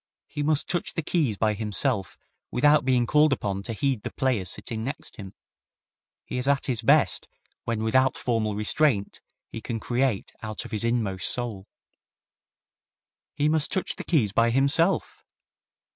He 0.25 0.41
must 0.41 0.67
touch 0.67 0.95
the 0.95 1.03
keys 1.03 1.37
by 1.37 1.53
himself 1.53 2.17
without 2.49 2.83
being 2.85 3.05
called 3.05 3.31
upon 3.31 3.61
to 3.61 3.73
heed 3.73 4.01
the 4.01 4.09
players 4.11 4.49
sitting 4.49 4.83
next 4.83 5.17
him. 5.17 5.31
He 6.25 6.39
is 6.39 6.47
at 6.47 6.65
his 6.65 6.81
best 6.81 7.27
when 7.65 7.83
without 7.83 8.17
formal 8.17 8.55
restraint, 8.55 9.21
he 9.51 9.61
can 9.61 9.79
create 9.79 10.33
out 10.41 10.65
of 10.65 10.71
his 10.71 10.83
inmost 10.83 11.27
soul." 11.29 11.67
"He 13.35 13.47
must 13.47 13.71
touch 13.71 13.95
the 13.95 14.03
keys 14.03 14.31
by 14.33 14.49
himself!" 14.49 15.23